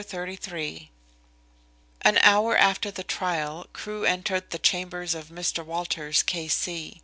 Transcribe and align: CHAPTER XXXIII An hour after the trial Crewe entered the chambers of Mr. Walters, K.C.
CHAPTER 0.03 0.31
XXXIII 0.33 0.89
An 2.01 2.17
hour 2.23 2.57
after 2.57 2.89
the 2.89 3.03
trial 3.03 3.67
Crewe 3.71 4.03
entered 4.03 4.49
the 4.49 4.57
chambers 4.57 5.13
of 5.13 5.27
Mr. 5.27 5.63
Walters, 5.63 6.23
K.C. 6.23 6.99